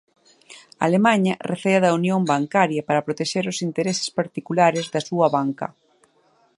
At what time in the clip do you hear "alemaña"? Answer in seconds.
0.85-1.33